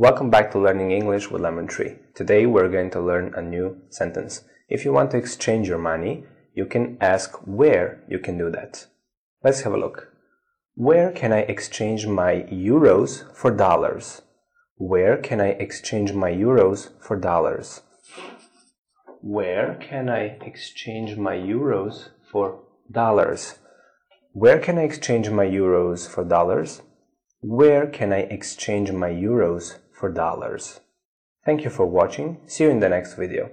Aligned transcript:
Welcome 0.00 0.30
back 0.30 0.50
to 0.52 0.58
Learning 0.58 0.92
English 0.92 1.30
with 1.30 1.42
Lemon 1.42 1.66
Tree. 1.66 1.96
Today 2.14 2.46
we're 2.46 2.70
going 2.70 2.88
to 2.92 3.02
learn 3.02 3.34
a 3.34 3.42
new 3.42 3.82
sentence. 3.90 4.44
If 4.66 4.86
you 4.86 4.94
want 4.94 5.10
to 5.10 5.18
exchange 5.18 5.68
your 5.68 5.76
money, 5.76 6.24
you 6.54 6.64
can 6.64 6.96
ask 7.02 7.36
where 7.44 8.02
you 8.08 8.18
can 8.18 8.38
do 8.38 8.50
that. 8.50 8.86
Let's 9.44 9.60
have 9.60 9.74
a 9.74 9.76
look. 9.76 10.08
Where 10.74 11.12
can 11.12 11.34
I 11.34 11.40
exchange 11.40 12.06
my 12.06 12.46
euros 12.50 13.30
for 13.36 13.50
dollars? 13.50 14.22
Where 14.78 15.18
can 15.18 15.38
I 15.38 15.48
exchange 15.48 16.14
my 16.14 16.30
euros 16.30 16.88
for 16.98 17.16
dollars? 17.16 17.82
Where 19.20 19.74
can 19.74 20.08
I 20.08 20.38
exchange 20.40 21.16
my 21.16 21.36
euros 21.36 22.08
for 22.22 22.60
dollars? 22.90 23.58
Where 24.32 24.60
can 24.60 24.78
I 24.78 24.84
exchange 24.84 25.28
my 25.28 25.44
euros 25.44 26.08
for 26.08 26.24
dollars? 26.24 26.80
Where 27.42 27.86
can 27.86 28.12
I 28.12 28.20
exchange 28.20 28.92
my 28.92 29.10
euros 29.10 29.76
for 30.00 30.10
dollars? 30.10 30.80
Thank 31.44 31.62
you 31.62 31.70
for 31.70 31.86
watching. 31.86 32.40
See 32.46 32.64
you 32.64 32.70
in 32.70 32.80
the 32.80 32.88
next 32.88 33.14
video. 33.14 33.50